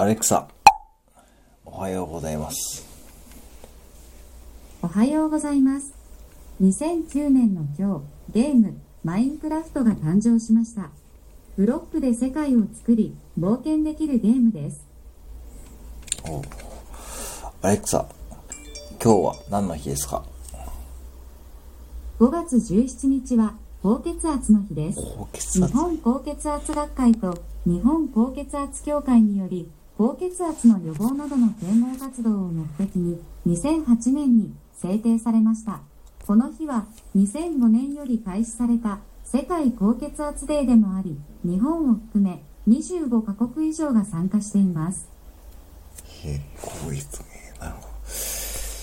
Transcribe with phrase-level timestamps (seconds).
[0.00, 0.46] アレクサ、
[1.64, 2.86] おはようございます。
[4.80, 5.92] おはようございます。
[6.62, 10.90] 2009年の今日、ゲーム、マインクラフトが誕生しました。
[11.56, 14.86] ブロックで世界を作り、冒険できるゲームです。
[17.60, 18.06] アレクサ、
[19.02, 20.22] 今日は何の日ですか
[22.20, 25.00] ？5月17日は高血圧の日です。
[25.00, 29.68] 高血圧日本高血圧学会と日本高血圧協会により
[29.98, 35.80] 高血圧の予防などの啓蒙活動を目的に2008年に制定されました
[36.24, 45.08] この日は2005年より開始された世界高血圧デーでもあり日本を含め25カ国以上が参加しています
[46.22, 47.47] へえ、こういう人ね。